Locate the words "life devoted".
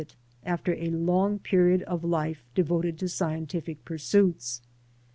2.03-2.97